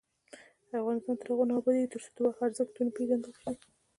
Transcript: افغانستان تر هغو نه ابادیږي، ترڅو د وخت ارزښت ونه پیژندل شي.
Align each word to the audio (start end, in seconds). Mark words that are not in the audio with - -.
افغانستان 0.81 1.15
تر 1.21 1.27
هغو 1.31 1.43
نه 1.49 1.53
ابادیږي، 1.59 1.87
ترڅو 1.93 2.09
د 2.15 2.19
وخت 2.25 2.41
ارزښت 2.47 2.73
ونه 2.75 2.91
پیژندل 2.97 3.33
شي. 3.41 3.51